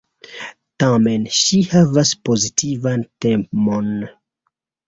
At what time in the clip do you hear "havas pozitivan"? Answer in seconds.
1.73-3.07